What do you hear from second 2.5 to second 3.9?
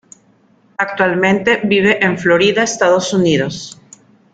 Estados Unidos.